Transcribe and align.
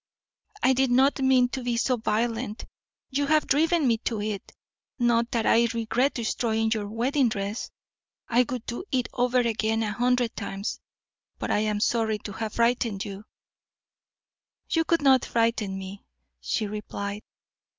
"I 0.63 0.73
did 0.73 0.89
not 0.89 1.19
mean 1.19 1.47
to 1.49 1.61
be 1.61 1.77
so 1.77 1.95
violent; 1.95 2.65
you 3.11 3.27
have 3.27 3.45
driven 3.45 3.85
me 3.87 3.99
to 3.99 4.19
it. 4.19 4.51
Not 4.97 5.29
that 5.29 5.45
I 5.45 5.67
regret 5.75 6.15
destroying 6.15 6.71
your 6.71 6.87
wedding 6.87 7.29
dress: 7.29 7.69
I 8.27 8.43
would 8.49 8.65
do 8.65 8.83
it 8.91 9.09
over 9.13 9.37
again 9.41 9.83
a 9.83 9.91
hundred 9.93 10.35
times; 10.35 10.79
but 11.37 11.51
I 11.51 11.59
am 11.59 11.79
sorry 11.79 12.17
to 12.17 12.31
have 12.31 12.53
frightened 12.53 13.05
you." 13.05 13.25
"You 14.71 14.85
could 14.85 15.03
not 15.03 15.23
frighten 15.23 15.77
me," 15.77 16.03
she 16.39 16.65
replied. 16.65 17.21